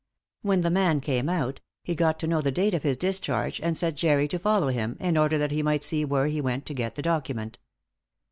[0.41, 3.77] When the man came out, he got to know the date of his discharge, and
[3.77, 6.73] set Jerry to follow him in order that he might see where he went to
[6.73, 7.59] get the document.